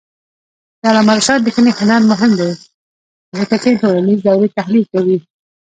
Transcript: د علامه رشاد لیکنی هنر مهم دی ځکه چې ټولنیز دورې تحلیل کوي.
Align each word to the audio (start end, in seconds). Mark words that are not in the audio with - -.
د 0.79 0.81
علامه 0.91 1.13
رشاد 1.19 1.39
لیکنی 1.47 1.71
هنر 1.79 2.01
مهم 2.11 2.31
دی 2.39 2.51
ځکه 3.39 3.55
چې 3.63 3.79
ټولنیز 3.81 4.19
دورې 4.27 4.53
تحلیل 4.57 4.85
کوي. 4.93 5.17